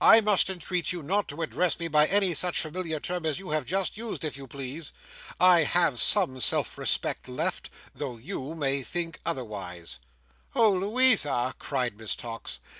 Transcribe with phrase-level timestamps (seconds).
[0.00, 3.50] I must entreat you not to address me by any such familiar term as you
[3.50, 4.92] have just used, if you please.
[5.40, 9.98] I have some self respect left, though you may think otherwise."
[10.54, 12.60] "Oh, Louisa!" cried Miss Tox.